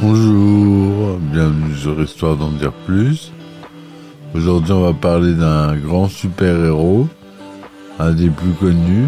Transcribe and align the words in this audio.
Bonjour, 0.00 1.18
bienvenue 1.20 1.76
sur 1.76 2.00
Histoire 2.02 2.36
d'en 2.36 2.50
dire 2.50 2.72
plus. 2.84 3.32
Aujourd'hui, 4.34 4.72
on 4.72 4.80
va 4.80 4.92
parler 4.92 5.34
d'un 5.34 5.76
grand 5.76 6.08
super-héros, 6.08 7.06
un 8.00 8.12
des 8.12 8.28
plus 8.28 8.52
connus, 8.54 9.06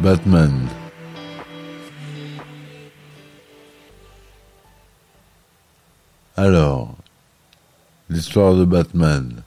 Batman. 0.00 0.50
Alors, 6.46 6.94
l'histoire 8.10 8.54
de 8.54 8.66
Batman, 8.66 9.42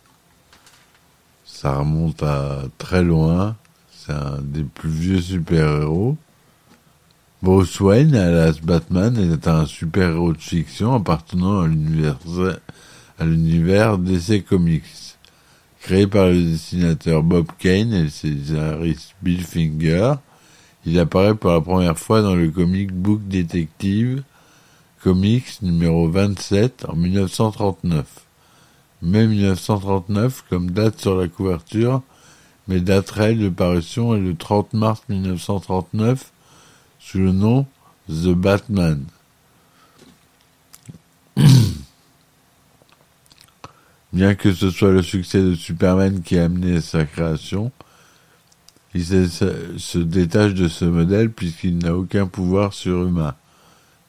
ça 1.46 1.78
remonte 1.78 2.24
à 2.24 2.64
très 2.80 3.04
loin, 3.04 3.56
c'est 3.92 4.14
un 4.14 4.40
des 4.42 4.64
plus 4.64 4.90
vieux 4.90 5.22
super-héros. 5.22 6.18
Bruce 7.44 7.80
Wayne, 7.82 8.16
alias 8.16 8.58
Batman, 8.64 9.16
est 9.32 9.48
un 9.48 9.68
super-héros 9.68 10.34
de 10.34 10.40
fiction 10.40 10.96
appartenant 10.96 11.62
à 11.62 13.26
l'univers, 13.26 14.00
DC 14.00 14.44
Comics. 14.44 15.18
Créé 15.82 16.08
par 16.08 16.30
le 16.30 16.42
dessinateur 16.42 17.22
Bob 17.22 17.46
Kane 17.60 17.94
et 17.94 18.04
le 18.06 18.10
scénariste 18.10 19.14
Bill 19.22 19.44
Finger, 19.44 20.16
il 20.88 20.98
apparaît 20.98 21.36
pour 21.36 21.52
la 21.52 21.62
première 21.62 22.00
fois 22.00 22.24
dans 22.24 22.34
le 22.34 22.50
comic 22.50 22.92
book 22.92 23.22
Detective 23.28 24.24
Comics 25.02 25.62
numéro 25.62 26.10
27 26.10 26.86
en 26.88 26.96
1939. 26.96 28.06
Mai 29.04 29.28
1939 29.28 30.46
comme 30.50 30.72
date 30.72 31.00
sur 31.00 31.16
la 31.16 31.28
couverture, 31.28 32.02
mais 32.68 32.80
date 32.80 33.12
réelle 33.12 33.40
de 33.40 33.50
parution 33.50 34.16
est 34.16 34.20
le 34.20 34.36
30 34.36 34.74
mars 34.74 35.02
1939 35.08 36.32
sous 37.00 37.20
le 37.20 37.32
nom 37.32 37.68
The 38.10 38.34
Batman. 38.34 39.04
Bien 44.14 44.36
que 44.36 44.54
ce 44.54 44.72
soit 44.72 44.92
le 44.92 45.04
succès 45.04 45.42
de 45.42 45.54
Superman 45.54 46.22
qui 46.22 46.40
a 46.40 46.46
amené 46.46 46.82
sa 46.82 47.06
création, 47.06 47.72
il 48.96 49.06
se, 49.06 49.98
détache 49.98 50.54
de 50.54 50.68
ce 50.68 50.86
modèle 50.86 51.32
puisqu'il 51.32 51.78
n'a 51.78 51.96
aucun 51.96 52.26
pouvoir 52.26 52.74
surhumain. 52.74 53.36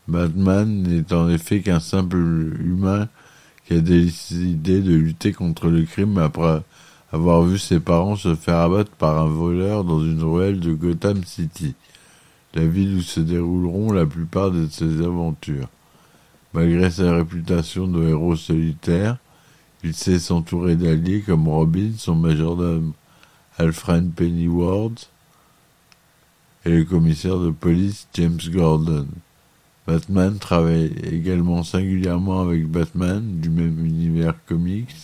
Batman 0.08 0.82
n'est 0.82 1.12
en 1.12 1.28
effet 1.28 1.60
qu'un 1.60 1.80
simple 1.80 2.16
humain 2.16 3.08
qui 3.66 3.74
a 3.74 3.80
décidé 3.80 4.80
de 4.80 4.94
lutter 4.94 5.32
contre 5.32 5.68
le 5.68 5.84
crime 5.84 6.18
après 6.18 6.62
avoir 7.12 7.42
vu 7.42 7.58
ses 7.58 7.80
parents 7.80 8.16
se 8.16 8.34
faire 8.34 8.56
abattre 8.56 8.90
par 8.92 9.18
un 9.18 9.28
voleur 9.28 9.84
dans 9.84 10.00
une 10.00 10.22
ruelle 10.22 10.60
de 10.60 10.72
Gotham 10.72 11.22
City 11.24 11.74
la 12.54 12.66
ville 12.66 12.96
où 12.96 13.02
se 13.02 13.20
dérouleront 13.20 13.92
la 13.92 14.06
plupart 14.06 14.50
de 14.50 14.66
ses 14.68 15.02
aventures. 15.02 15.68
Malgré 16.54 16.90
sa 16.90 17.14
réputation 17.14 17.86
de 17.86 18.08
héros 18.08 18.36
solitaire, 18.36 19.18
il 19.84 19.94
sait 19.94 20.18
s'entourer 20.18 20.74
d'alliés 20.74 21.22
comme 21.22 21.48
Robin, 21.48 21.92
son 21.96 22.14
majordome 22.14 22.92
Alfred 23.58 24.12
Pennyworth 24.12 25.10
et 26.64 26.70
le 26.70 26.84
commissaire 26.84 27.38
de 27.38 27.50
police 27.50 28.08
James 28.14 28.40
Gordon. 28.50 29.06
Batman 29.88 30.36
travaille 30.38 30.92
également 31.10 31.62
singulièrement 31.62 32.42
avec 32.42 32.66
Batman 32.66 33.40
du 33.40 33.48
même 33.48 33.86
univers 33.86 34.34
comics, 34.44 34.94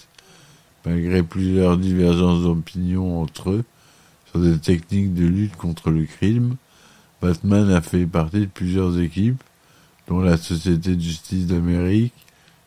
malgré 0.84 1.22
plusieurs 1.22 1.78
divergences 1.78 2.42
d'opinion 2.42 3.22
entre 3.22 3.52
eux 3.52 3.64
sur 4.26 4.40
des 4.40 4.58
techniques 4.58 5.14
de 5.14 5.24
lutte 5.24 5.56
contre 5.56 5.88
le 5.88 6.04
crime. 6.04 6.56
Batman 7.22 7.70
a 7.70 7.80
fait 7.80 8.04
partie 8.04 8.40
de 8.40 8.44
plusieurs 8.44 9.00
équipes, 9.00 9.42
dont 10.06 10.20
la 10.20 10.36
Société 10.36 10.96
de 10.96 11.00
justice 11.00 11.46
d'Amérique, 11.46 12.12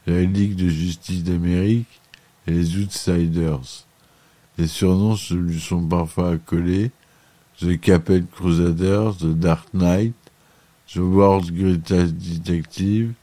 la 0.08 0.24
Ligue 0.24 0.56
de 0.56 0.70
justice 0.70 1.24
d'Amérique 1.24 2.02
et 2.48 2.52
les 2.52 2.78
Outsiders. 2.78 3.86
Les 4.58 4.66
surnoms 4.66 5.18
lui 5.30 5.60
sont 5.60 5.88
parfois 5.88 6.32
accolés 6.32 6.90
The 7.60 7.80
Capel 7.80 8.26
Crusaders, 8.26 9.18
The 9.18 9.38
Dark 9.38 9.68
Knight, 9.76 10.16
The 10.94 10.98
World's 10.98 11.52
Greatest 11.52 12.16
Detective, 12.16 13.14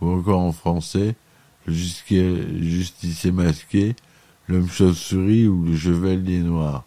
ou 0.00 0.10
encore 0.10 0.40
en 0.40 0.52
français, 0.52 1.14
Le 1.66 1.72
Justicier 1.72 3.32
Masqué, 3.32 3.94
L'Homme 4.48 4.68
Chauve-souris 4.68 5.46
ou 5.46 5.64
Le 5.64 5.76
Chevalier 5.76 6.40
Noir 6.40 6.84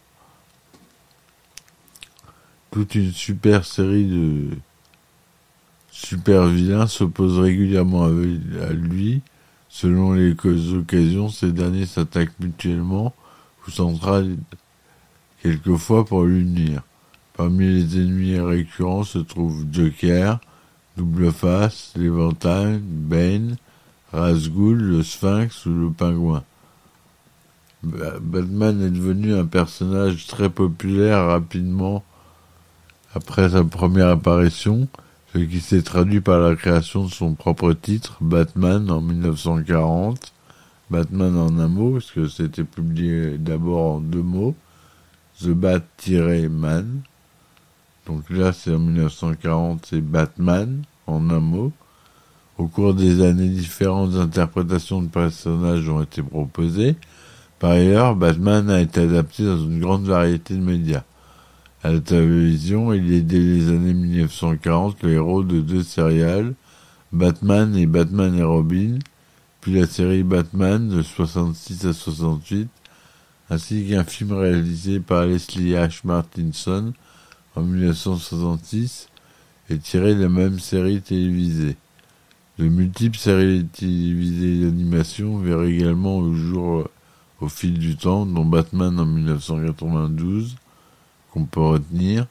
toute 2.76 2.94
une 2.94 3.10
super 3.10 3.64
série 3.64 4.04
de 4.04 4.50
super 5.90 6.46
vilains 6.46 6.86
s'oppose 6.86 7.38
régulièrement 7.38 8.04
à 8.04 8.72
lui. 8.74 9.22
Selon 9.70 10.12
les 10.12 10.36
occasions, 10.74 11.30
ces 11.30 11.52
derniers 11.52 11.86
s'attaquent 11.86 12.38
mutuellement 12.38 13.14
ou 13.66 13.70
s'entraident 13.70 14.38
quelquefois 15.42 16.04
pour 16.04 16.24
l'unir. 16.24 16.82
Parmi 17.36 17.66
les 17.66 17.96
ennemis 17.96 18.40
récurrents 18.40 19.04
se 19.04 19.18
trouvent 19.18 19.66
Joker, 19.70 20.40
Double 20.96 21.30
Face, 21.32 21.92
l'Éventail, 21.94 22.80
Bane, 22.82 23.56
Razgul, 24.10 24.78
le 24.78 25.02
Sphinx 25.02 25.66
ou 25.66 25.74
le 25.74 25.90
Pingouin. 25.90 26.44
Batman 27.82 28.80
est 28.82 28.90
devenu 28.90 29.34
un 29.34 29.44
personnage 29.44 30.26
très 30.26 30.48
populaire 30.48 31.26
rapidement 31.26 32.02
après 33.14 33.50
sa 33.50 33.64
première 33.64 34.08
apparition, 34.08 34.88
ce 35.34 35.38
qui 35.38 35.60
s'est 35.60 35.82
traduit 35.82 36.22
par 36.22 36.40
la 36.40 36.56
création 36.56 37.04
de 37.04 37.10
son 37.10 37.34
propre 37.34 37.74
titre, 37.74 38.16
Batman, 38.22 38.90
en 38.90 39.02
1940. 39.02 40.32
Batman 40.90 41.36
en 41.36 41.58
un 41.58 41.68
mot, 41.68 41.92
parce 41.92 42.10
que 42.12 42.28
c'était 42.28 42.64
publié 42.64 43.36
d'abord 43.38 43.96
en 43.96 44.00
deux 44.00 44.22
mots, 44.22 44.54
The 45.42 45.48
Bat-Man. 45.48 47.02
Donc 48.06 48.30
là, 48.30 48.52
c'est 48.52 48.72
en 48.72 48.78
1940, 48.78 49.86
c'est 49.90 50.00
Batman, 50.00 50.82
en 51.06 51.28
un 51.30 51.40
mot. 51.40 51.72
Au 52.56 52.68
cours 52.68 52.94
des 52.94 53.22
années, 53.22 53.48
différentes 53.48 54.14
interprétations 54.14 55.02
de 55.02 55.08
personnages 55.08 55.88
ont 55.88 56.02
été 56.02 56.22
proposées. 56.22 56.96
Par 57.58 57.72
ailleurs, 57.72 58.14
Batman 58.14 58.70
a 58.70 58.80
été 58.80 59.00
adapté 59.00 59.44
dans 59.44 59.58
une 59.58 59.80
grande 59.80 60.06
variété 60.06 60.54
de 60.54 60.60
médias. 60.60 61.02
À 61.82 61.90
la 61.90 62.00
télévision, 62.00 62.92
il 62.92 63.12
est 63.12 63.20
dès 63.20 63.38
les 63.38 63.68
années 63.68 63.94
1940 63.94 65.02
le 65.02 65.12
héros 65.12 65.42
de 65.42 65.60
deux 65.60 65.82
séries, 65.82 66.22
Batman 67.12 67.76
et 67.76 67.86
Batman 67.86 68.34
et 68.34 68.42
Robin, 68.42 68.98
puis 69.60 69.74
la 69.74 69.86
série 69.86 70.22
Batman 70.22 70.88
de 70.88 71.02
66 71.02 71.86
à 71.86 71.92
68, 71.92 72.68
ainsi 73.50 73.88
qu'un 73.88 74.04
film 74.04 74.32
réalisé 74.32 75.00
par 75.00 75.26
Leslie 75.26 75.72
H. 75.72 76.00
Martinson 76.04 76.92
en 77.56 77.62
1966 77.62 79.08
et 79.70 79.78
tiré 79.78 80.14
de 80.14 80.22
la 80.22 80.28
même 80.28 80.60
série 80.60 81.00
télévisée. 81.00 81.76
De 82.58 82.68
multiples 82.68 83.18
séries 83.18 83.66
télévisées 83.66 84.64
d'animation 84.64 85.38
verront 85.38 85.64
également 85.64 86.18
au 86.18 86.32
jour 86.34 86.88
au 87.40 87.48
fil 87.48 87.78
du 87.78 87.96
temps, 87.96 88.24
dont 88.24 88.44
Batman 88.44 88.98
en 88.98 89.04
1992, 89.04 90.56
qu'on 91.32 91.44
peut 91.44 91.60
retenir. 91.60 92.26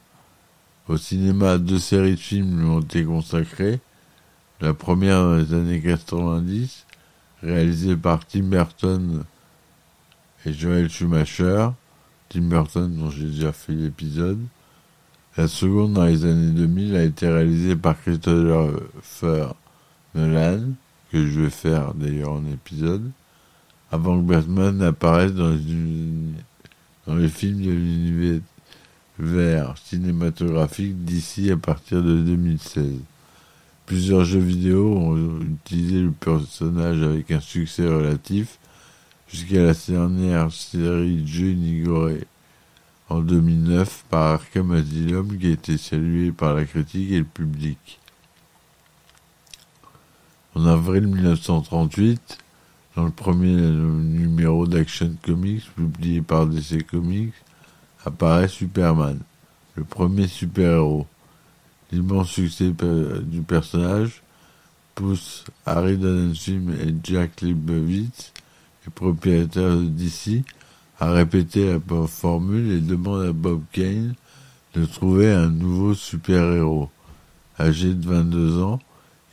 Au 0.87 0.97
cinéma, 0.97 1.57
deux 1.57 1.79
séries 1.79 2.15
de 2.15 2.19
films 2.19 2.59
lui 2.59 2.65
ont 2.67 2.81
été 2.81 3.03
consacrées. 3.03 3.79
La 4.61 4.73
première 4.73 5.21
dans 5.21 5.35
les 5.35 5.53
années 5.53 5.81
90, 5.81 6.85
réalisée 7.43 7.95
par 7.95 8.25
Tim 8.25 8.43
Burton 8.43 9.23
et 10.45 10.53
Joel 10.53 10.89
Schumacher. 10.89 11.69
Tim 12.29 12.41
Burton, 12.41 12.95
dont 12.95 13.11
j'ai 13.11 13.27
déjà 13.27 13.51
fait 13.51 13.73
l'épisode. 13.73 14.39
La 15.37 15.49
seconde, 15.49 15.93
dans 15.93 16.05
les 16.05 16.23
années 16.23 16.51
2000, 16.51 16.95
a 16.95 17.03
été 17.03 17.27
réalisée 17.27 17.75
par 17.75 18.01
Christopher 18.01 19.53
Nolan, 20.13 20.61
que 21.11 21.27
je 21.27 21.41
vais 21.41 21.49
faire 21.49 21.93
d'ailleurs 21.93 22.31
en 22.31 22.45
épisode, 22.45 23.11
avant 23.91 24.17
que 24.17 24.25
Batman 24.25 24.77
n'apparaisse 24.77 25.33
dans, 25.33 25.49
les 27.17 27.27
films 27.27 27.61
de 27.61 27.71
l'univers 27.71 28.41
vers 29.19 29.77
cinématographique 29.77 31.03
d'ici 31.03 31.51
à 31.51 31.57
partir 31.57 32.01
de 32.01 32.17
2016. 32.21 32.93
Plusieurs 33.85 34.23
jeux 34.23 34.39
vidéo 34.39 34.97
ont 34.97 35.41
utilisé 35.41 35.99
le 35.99 36.11
personnage 36.11 37.01
avec 37.01 37.31
un 37.31 37.41
succès 37.41 37.85
relatif 37.85 38.57
jusqu'à 39.27 39.63
la 39.63 39.73
dernière 39.73 40.51
série 40.53 41.17
de 41.17 41.27
jeux 41.27 41.55
en 43.09 43.19
2009 43.19 44.05
par 44.09 44.33
Arkham 44.33 44.71
Asylum 44.71 45.37
qui 45.37 45.47
a 45.47 45.51
été 45.51 45.77
salué 45.77 46.31
par 46.31 46.53
la 46.53 46.65
critique 46.65 47.11
et 47.11 47.19
le 47.19 47.25
public. 47.25 47.99
En 50.55 50.65
avril 50.65 51.07
1938, 51.07 52.37
dans 52.95 53.03
le 53.03 53.11
premier 53.11 53.55
numéro 53.55 54.65
d'Action 54.65 55.15
Comics 55.21 55.69
publié 55.75 56.21
par 56.21 56.47
DC 56.47 56.85
Comics, 56.85 57.33
apparaît 58.05 58.47
Superman, 58.47 59.19
le 59.75 59.83
premier 59.83 60.27
super-héros. 60.27 61.05
L'immense 61.91 62.29
succès 62.29 62.71
du 63.23 63.41
personnage 63.41 64.23
pousse 64.95 65.43
Harry 65.65 65.97
Donenfilm 65.97 66.73
et 66.73 66.95
Jack 67.03 67.41
Leibowitz, 67.41 68.31
les 68.85 68.91
propriétaires 68.91 69.75
de 69.75 69.85
DC, 69.85 70.43
à 70.99 71.11
répéter 71.11 71.73
la 71.73 72.07
formule 72.07 72.71
et 72.71 72.79
demande 72.79 73.25
à 73.25 73.33
Bob 73.33 73.61
Kane 73.71 74.15
de 74.73 74.85
trouver 74.85 75.31
un 75.31 75.49
nouveau 75.49 75.93
super-héros. 75.93 76.89
Âgé 77.59 77.93
de 77.93 78.05
22 78.05 78.61
ans, 78.61 78.79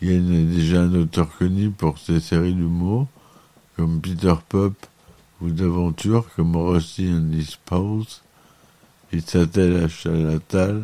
Kane 0.00 0.32
est 0.32 0.56
déjà 0.56 0.82
un 0.82 0.94
auteur 0.94 1.28
connu 1.36 1.70
pour 1.70 1.98
ses 1.98 2.20
séries 2.20 2.54
d'humour, 2.54 3.06
comme 3.76 4.00
Peter 4.00 4.34
Pop 4.48 4.74
ou 5.40 5.50
d'aventures 5.50 6.26
comme 6.36 6.56
Rusty 6.56 7.08
and 7.12 7.32
his 7.32 7.56
Pals. 7.64 8.22
Il 9.12 9.22
s'attelle 9.22 9.76
à 9.76 9.88
la 10.12 10.74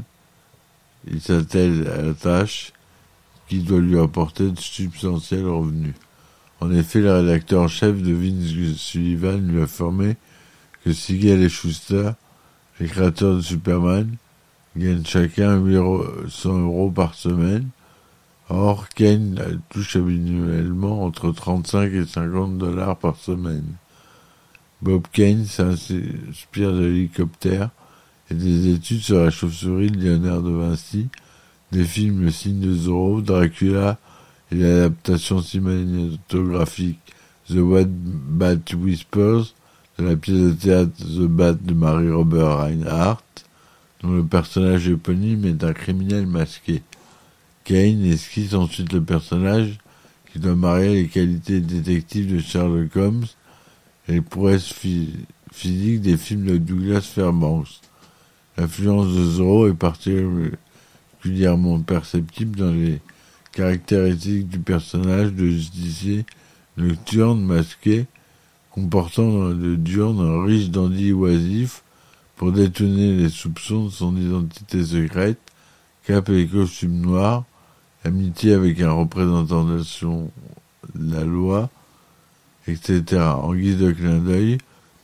il 1.10 1.20
s'attelle 1.20 1.88
à 1.88 2.02
la 2.02 2.14
tâche 2.14 2.72
qui 3.48 3.60
doit 3.60 3.80
lui 3.80 3.98
apporter 3.98 4.50
de 4.50 4.60
substantiels 4.60 5.46
revenus. 5.46 5.94
En 6.60 6.72
effet, 6.72 7.00
le 7.00 7.12
rédacteur 7.12 7.62
en 7.62 7.68
chef 7.68 8.02
de 8.02 8.12
Vince 8.12 8.76
Sullivan 8.76 9.38
lui 9.38 9.60
a 9.60 9.64
affirmé 9.64 10.16
que 10.88 10.94
Siegel 10.94 11.42
et 11.42 11.50
Schuster, 11.50 12.12
les 12.80 12.86
créateurs 12.86 13.36
de 13.36 13.40
Superman, 13.42 14.16
gagnent 14.74 15.04
chacun 15.04 15.58
800 15.58 16.60
euros 16.60 16.90
par 16.90 17.14
semaine. 17.14 17.68
Or, 18.48 18.88
Kane 18.88 19.60
touche 19.68 19.96
annuellement 19.96 21.04
entre 21.04 21.30
35 21.30 21.92
et 21.92 22.06
50 22.06 22.56
dollars 22.56 22.96
par 22.96 23.16
semaine. 23.16 23.66
Bob 24.80 25.02
Kane 25.12 25.44
s'inspire 25.44 26.72
de 26.72 26.86
l'hélicoptère 26.86 27.68
et 28.30 28.34
des 28.34 28.72
études 28.72 29.02
sur 29.02 29.22
la 29.22 29.28
chauve-souris 29.28 29.90
de 29.90 29.98
Léonard 29.98 30.40
de 30.40 30.52
Vinci, 30.52 31.08
des 31.70 31.84
films 31.84 32.22
Le 32.22 32.30
signe 32.30 32.60
de 32.60 32.74
Zorro, 32.74 33.20
Dracula 33.20 33.98
et 34.50 34.54
l'adaptation 34.54 35.42
cinématographique 35.42 37.00
The 37.50 37.56
White 37.56 37.90
Bat 37.90 38.74
Whispers 38.74 39.52
la 40.04 40.16
pièce 40.16 40.36
de 40.36 40.52
théâtre 40.52 40.92
The 40.98 41.26
Bat 41.26 41.54
de 41.54 41.74
Marie-Robert 41.74 42.58
Reinhardt, 42.58 43.22
dont 44.02 44.12
le 44.12 44.24
personnage 44.24 44.88
éponyme 44.88 45.44
est 45.44 45.64
un 45.64 45.72
criminel 45.72 46.26
masqué. 46.26 46.82
Kane 47.64 48.04
esquisse 48.04 48.54
ensuite 48.54 48.92
le 48.92 49.02
personnage 49.02 49.78
qui 50.32 50.38
doit 50.38 50.54
marier 50.54 51.02
les 51.02 51.08
qualités 51.08 51.60
détectives 51.60 52.32
de 52.32 52.38
Sherlock 52.38 52.94
Holmes 52.96 53.26
et 54.08 54.12
les 54.12 54.20
prouesses 54.20 54.72
physiques 55.52 56.00
des 56.00 56.16
films 56.16 56.46
de 56.46 56.58
Douglas 56.58 57.00
Fairbanks. 57.00 57.80
L'influence 58.56 59.14
de 59.14 59.24
Zorro 59.24 59.68
est 59.68 59.74
particulièrement 59.74 61.80
perceptible 61.80 62.56
dans 62.56 62.72
les 62.72 63.00
caractéristiques 63.52 64.48
du 64.48 64.60
personnage 64.60 65.32
de 65.32 65.48
justicier 65.48 66.24
nocturne 66.76 67.44
masqué, 67.44 68.06
comportant 68.70 69.48
le 69.48 69.76
diurne 69.76 70.20
un 70.20 70.44
riche 70.44 70.70
dandy 70.70 71.12
oisif 71.12 71.82
pour 72.36 72.52
détourner 72.52 73.16
les 73.16 73.28
soupçons 73.28 73.86
de 73.86 73.90
son 73.90 74.16
identité 74.16 74.84
secrète, 74.84 75.40
cap 76.04 76.28
et 76.28 76.46
costume 76.46 77.00
noir, 77.00 77.44
amitié 78.04 78.54
avec 78.54 78.80
un 78.80 78.92
représentant 78.92 79.64
de 79.64 79.82
la 80.94 81.24
loi, 81.24 81.70
etc. 82.66 83.20
En 83.20 83.54
guise 83.54 83.78
de 83.78 83.90
clin 83.90 84.18
d'œil, 84.18 84.58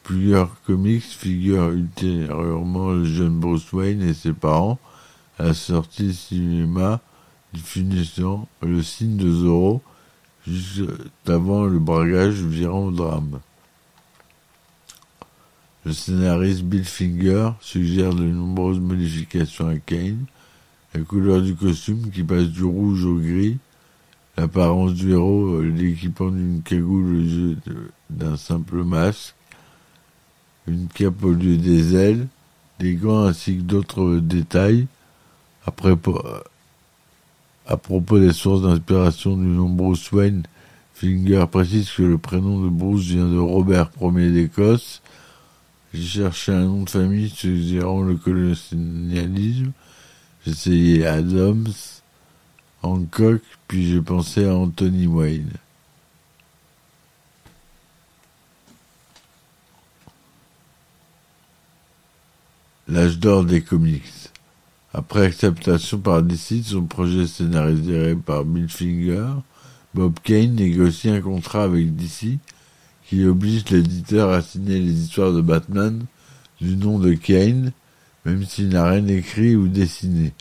Plusieurs 0.05 0.61
comics 0.66 1.02
figurent 1.02 1.70
ultérieurement 1.70 2.90
le 2.90 3.06
jeune 3.06 3.40
Bruce 3.40 3.72
Wayne 3.72 4.02
et 4.02 4.12
ses 4.12 4.34
parents 4.34 4.78
à 5.38 5.44
la 5.44 5.55
sortie 5.55 6.12
cinéma 6.12 7.00
finissant 7.55 8.46
Le 8.61 8.82
signe 8.82 9.16
de 9.16 9.31
Zorro, 9.32 9.81
juste 10.46 10.82
avant 11.26 11.64
le 11.64 11.78
bragage 11.78 12.34
virant 12.34 12.88
au 12.88 12.90
drame. 12.90 13.40
Le 15.85 15.93
scénariste 15.93 16.63
Bill 16.63 16.85
Finger 16.85 17.51
suggère 17.61 18.15
de 18.15 18.25
nombreuses 18.25 18.81
modifications 18.81 19.69
à 19.69 19.77
Kane, 19.77 20.25
la 20.95 21.01
couleur 21.01 21.43
du 21.43 21.55
costume 21.55 22.11
qui 22.11 22.23
passe 22.23 22.47
du 22.47 22.65
rouge 22.65 23.05
au 23.05 23.17
gris, 23.17 23.59
l'apparence 24.39 24.95
du 24.95 25.13
héros, 25.13 25.61
l'équipement 25.61 26.31
d'une 26.31 26.63
cagoule 26.63 27.59
d'un 28.09 28.39
simple 28.39 28.83
masque, 28.83 29.35
une 30.67 30.89
cape 30.89 31.23
au 31.23 31.33
lieu 31.33 31.59
des 31.59 31.95
ailes, 31.95 32.29
des 32.79 32.95
gants 32.95 33.27
ainsi 33.27 33.59
que 33.59 33.63
d'autres 33.63 34.21
détails. 34.21 34.87
Après, 35.67 35.95
à 37.67 37.77
propos 37.77 38.19
des 38.19 38.33
sources 38.33 38.63
d'inspiration 38.63 39.37
du 39.37 39.45
nom 39.45 39.69
Bruce 39.69 40.11
Wayne, 40.13 40.45
Finger 40.95 41.45
précise 41.51 41.91
que 41.91 42.05
le 42.05 42.17
prénom 42.17 42.65
de 42.65 42.71
Bruce 42.71 43.05
vient 43.05 43.29
de 43.29 43.37
Robert 43.37 43.91
Ier 44.01 44.31
d'Écosse. 44.31 45.03
J'ai 45.94 46.23
cherché 46.23 46.50
un 46.50 46.64
nom 46.64 46.82
de 46.82 46.91
famille 46.91 47.31
suggérant 47.31 48.02
le 48.02 48.17
colonialisme. 48.17 49.70
Essayé 50.44 51.06
Adams, 51.06 51.73
Hancock, 52.82 53.41
puis 53.69 53.93
j'ai 53.93 54.00
pensé 54.00 54.44
à 54.44 54.56
Anthony 54.56 55.06
Wayne. 55.06 55.52
L'âge 62.88 63.20
d'or 63.20 63.44
des 63.44 63.62
comics. 63.62 64.02
Après 64.93 65.26
acceptation 65.26 65.99
par 65.99 66.25
DC 66.25 66.55
de 66.58 66.62
son 66.64 66.87
projet 66.87 67.29
scénarisé 67.29 68.17
par 68.17 68.44
Bill 68.44 68.69
Finger, 68.69 69.29
Bob 69.94 70.19
Kane 70.25 70.56
négocie 70.56 71.08
un 71.08 71.20
contrat 71.20 71.62
avec 71.62 71.94
DC 71.94 72.38
oblige 73.22 73.69
l'éditeur 73.70 74.31
à 74.31 74.43
signer 74.43 74.81
les 74.81 74.93
histoires 74.93 75.32
de 75.32 75.40
Batman 75.40 76.05
du 76.61 76.76
nom 76.76 76.99
de 76.99 77.12
Kane, 77.14 77.72
même 78.25 78.44
s'il 78.44 78.70
n'a 78.70 78.88
rien 78.88 79.06
écrit 79.06 79.55
ou 79.55 79.69
dessiné. 79.69 80.32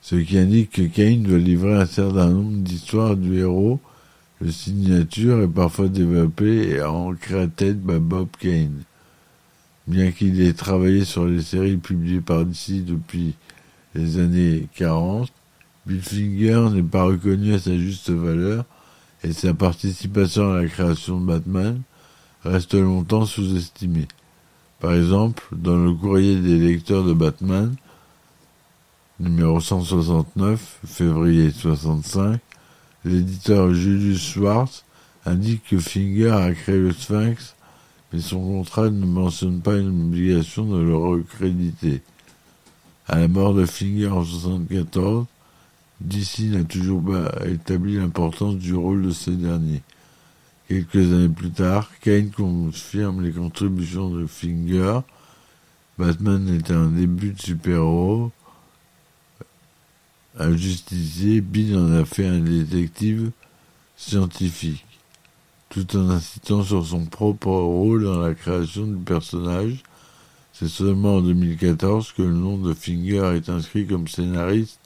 Ce 0.00 0.16
qui 0.16 0.38
indique 0.38 0.70
que 0.72 0.82
Kane 0.82 1.22
doit 1.22 1.38
livrer 1.38 1.74
un 1.74 1.86
certain 1.86 2.30
nombre 2.30 2.58
d'histoires 2.58 3.16
du 3.16 3.38
héros. 3.38 3.80
Le 4.40 4.50
signature 4.50 5.42
est 5.42 5.48
parfois 5.48 5.88
développé 5.88 6.70
et 6.70 6.82
ancré 6.82 7.42
à 7.42 7.46
tête 7.46 7.84
par 7.84 8.00
Bob 8.00 8.28
Kane. 8.38 8.82
Bien 9.86 10.10
qu'il 10.12 10.40
ait 10.40 10.54
travaillé 10.54 11.04
sur 11.04 11.26
les 11.26 11.42
séries 11.42 11.76
publiées 11.76 12.22
par 12.22 12.46
DC 12.46 12.84
depuis 12.84 13.34
les 13.94 14.18
années 14.18 14.68
40, 14.76 15.30
Bill 15.86 16.00
Finger 16.00 16.68
n'est 16.72 16.82
pas 16.82 17.04
reconnu 17.04 17.52
à 17.54 17.58
sa 17.58 17.76
juste 17.76 18.10
valeur 18.10 18.64
et 19.22 19.32
sa 19.32 19.52
participation 19.52 20.52
à 20.52 20.62
la 20.62 20.68
création 20.68 21.20
de 21.20 21.26
Batman 21.26 21.82
reste 22.44 22.74
longtemps 22.74 23.26
sous-estimée. 23.26 24.08
Par 24.80 24.94
exemple, 24.94 25.44
dans 25.52 25.76
le 25.76 25.92
courrier 25.92 26.36
des 26.40 26.58
lecteurs 26.58 27.04
de 27.04 27.12
Batman, 27.12 27.74
numéro 29.18 29.60
169, 29.60 30.80
février 30.86 31.50
65, 31.50 32.40
l'éditeur 33.04 33.74
Julius 33.74 34.22
Schwartz 34.22 34.84
indique 35.26 35.64
que 35.68 35.78
Finger 35.78 36.30
a 36.30 36.52
créé 36.54 36.78
le 36.78 36.92
Sphinx 36.92 37.54
mais 38.12 38.20
son 38.20 38.40
contrat 38.40 38.90
ne 38.90 39.06
mentionne 39.06 39.60
pas 39.60 39.76
une 39.76 40.06
obligation 40.06 40.64
de 40.64 40.82
le 40.82 40.96
recréditer. 40.96 42.02
À 43.06 43.18
la 43.18 43.28
mort 43.28 43.54
de 43.54 43.66
Finger 43.66 44.08
en 44.08 44.22
1974, 44.22 45.26
DC 46.00 46.50
n'a 46.50 46.64
toujours 46.64 47.04
pas 47.04 47.46
établi 47.46 47.96
l'importance 47.96 48.56
du 48.56 48.74
rôle 48.74 49.02
de 49.02 49.10
ce 49.10 49.30
dernier. 49.30 49.82
Quelques 50.70 51.12
années 51.12 51.28
plus 51.28 51.50
tard, 51.50 51.90
Kane 52.00 52.30
confirme 52.30 53.24
les 53.24 53.32
contributions 53.32 54.08
de 54.08 54.24
Finger. 54.24 55.00
Batman 55.98 56.48
est 56.48 56.70
un 56.70 56.86
début 56.90 57.32
de 57.32 57.40
super-héros. 57.40 58.30
Un 60.38 60.56
justicier, 60.56 61.40
Bill 61.40 61.76
en 61.76 61.92
a 61.92 62.04
fait 62.04 62.24
un 62.24 62.38
détective 62.38 63.32
scientifique 63.96 64.86
tout 65.70 65.96
en 65.96 66.08
insistant 66.08 66.62
sur 66.62 66.86
son 66.86 67.04
propre 67.04 67.50
rôle 67.50 68.04
dans 68.04 68.20
la 68.20 68.34
création 68.34 68.86
du 68.86 69.02
personnage. 69.02 69.82
C'est 70.52 70.68
seulement 70.68 71.16
en 71.16 71.22
2014 71.22 72.12
que 72.12 72.22
le 72.22 72.32
nom 72.32 72.58
de 72.58 72.74
Finger 72.74 73.32
est 73.34 73.48
inscrit 73.48 73.88
comme 73.88 74.06
scénariste 74.06 74.78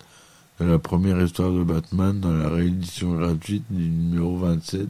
de 0.61 0.65
la 0.65 0.79
première 0.79 1.21
histoire 1.21 1.53
de 1.53 1.63
Batman 1.63 2.19
dans 2.21 2.33
la 2.33 2.49
réédition 2.49 3.17
gratuite 3.17 3.65
du 3.69 3.91
numéro 3.91 4.39
27 4.39 4.89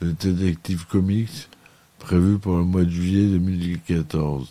de 0.00 0.12
Detective 0.12 0.86
Comics 0.86 1.48
prévu 1.98 2.38
pour 2.38 2.56
le 2.56 2.64
mois 2.64 2.84
de 2.84 2.90
juillet 2.90 3.26
2014. 3.26 4.48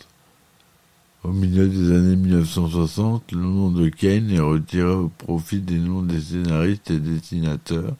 Au 1.24 1.32
milieu 1.32 1.66
des 1.66 1.92
années 1.92 2.16
1960, 2.16 3.32
le 3.32 3.40
nom 3.40 3.70
de 3.70 3.88
Kane 3.88 4.30
est 4.30 4.40
retiré 4.40 4.90
au 4.90 5.08
profit 5.08 5.60
des 5.60 5.78
noms 5.78 6.02
des 6.02 6.20
scénaristes 6.20 6.90
et 6.90 7.00
dessinateurs. 7.00 7.96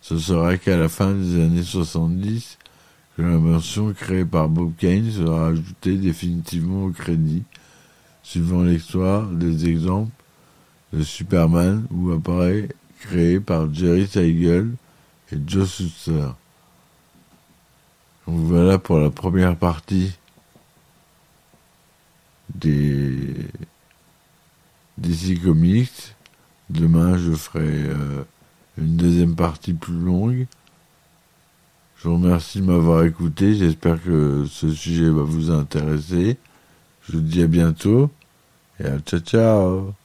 Ce 0.00 0.18
sera 0.18 0.58
qu'à 0.58 0.76
la 0.76 0.88
fin 0.88 1.14
des 1.14 1.40
années 1.40 1.62
70 1.62 2.58
que 3.16 3.22
la 3.22 3.38
version 3.38 3.92
créée 3.92 4.24
par 4.24 4.48
Bob 4.48 4.72
Kane 4.76 5.10
sera 5.10 5.48
ajoutée 5.48 5.96
définitivement 5.96 6.86
au 6.86 6.90
crédit, 6.90 7.44
suivant 8.24 8.62
l'histoire 8.62 9.28
des 9.28 9.68
exemples 9.68 10.10
de 10.92 11.02
Superman 11.02 11.86
ou 11.92 12.10
apparaît 12.10 12.68
créé 13.00 13.38
par 13.38 13.72
Jerry 13.72 14.06
Siegel 14.08 14.72
et 15.30 15.36
Joe 15.46 15.70
Shuster. 15.70 16.30
Voilà 18.34 18.78
pour 18.78 18.98
la 18.98 19.10
première 19.10 19.56
partie 19.56 20.16
des 22.54 23.34
DC 24.96 25.42
Comics. 25.42 26.14
Demain, 26.70 27.18
je 27.18 27.32
ferai 27.32 27.60
euh, 27.62 28.24
une 28.78 28.96
deuxième 28.96 29.36
partie 29.36 29.74
plus 29.74 29.98
longue. 29.98 30.46
Je 31.98 32.08
vous 32.08 32.14
remercie 32.14 32.62
de 32.62 32.64
m'avoir 32.64 33.04
écouté. 33.04 33.54
J'espère 33.54 34.02
que 34.02 34.46
ce 34.48 34.72
sujet 34.72 35.10
va 35.10 35.24
vous 35.24 35.50
intéresser. 35.50 36.38
Je 37.02 37.12
vous 37.12 37.20
dis 37.20 37.42
à 37.42 37.46
bientôt 37.46 38.10
et 38.80 38.86
à 38.86 38.98
ciao 39.00 39.20
ciao 39.20 40.01